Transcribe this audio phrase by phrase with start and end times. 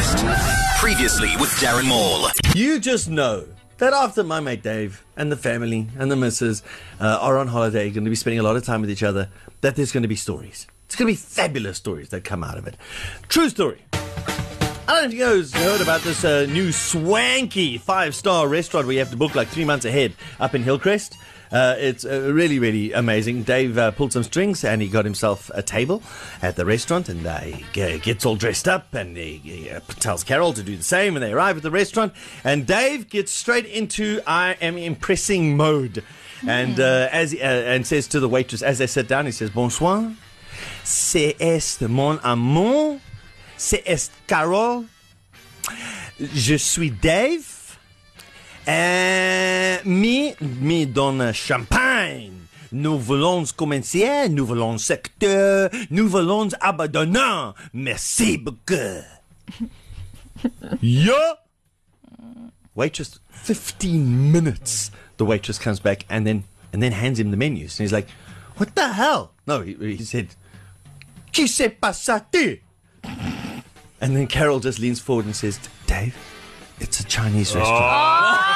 [0.00, 0.80] Breakfast.
[0.80, 2.30] Previously with Darren Maule.
[2.54, 6.62] You just know that after my mate Dave and the family and the missus
[6.98, 9.28] uh, are on holiday, going to be spending a lot of time with each other,
[9.60, 10.66] that there's going to be stories.
[10.86, 12.76] It's going to be fabulous stories that come out of it.
[13.28, 13.82] True story.
[14.90, 18.88] I don't know if you guys heard about this uh, new swanky five star restaurant
[18.88, 21.16] where you have to book like three months ahead up in Hillcrest.
[21.52, 23.44] Uh, it's uh, really, really amazing.
[23.44, 26.02] Dave uh, pulled some strings and he got himself a table
[26.42, 29.78] at the restaurant and uh, he g- gets all dressed up and he, he uh,
[30.00, 32.12] tells Carol to do the same when they arrive at the restaurant.
[32.42, 36.02] And Dave gets straight into I am impressing mode.
[36.44, 39.50] And uh, as uh, and says to the waitress as they sit down, he says,
[39.50, 40.10] Bonsoir.
[40.82, 42.98] C'est est mon amour.
[43.62, 44.84] C'est est Carol.
[46.18, 47.76] Je suis Dave.
[48.66, 52.32] Euh, mi, mi donne champagne.
[52.72, 57.52] Nous voulons commencer, nous voulons secteur, nous voulons abandonner.
[57.74, 59.04] Merci beaucoup.
[60.80, 61.36] yeah.
[62.74, 64.90] Waitress, 15 minutes.
[65.18, 67.78] The waitress comes back and then and then hands him the menus.
[67.78, 68.08] And he's like,
[68.56, 69.32] what the hell?
[69.46, 70.28] No, he, he said,
[71.30, 72.62] Qui s'est passé?
[74.00, 76.16] And then Carol just leans forward and says, Dave,
[76.78, 78.40] it's a Chinese restaurant.
[78.40, 78.49] Darren